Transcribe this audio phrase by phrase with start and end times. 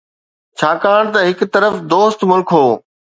[0.59, 2.65] ڇاڪاڻ ته هڪ طرف دوست ملڪ هو.